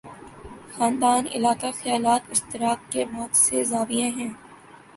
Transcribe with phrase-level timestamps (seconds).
[0.75, 4.29] خاندان، علاقہ، خیالات اشتراک کے بہت سے زاویے ہیں۔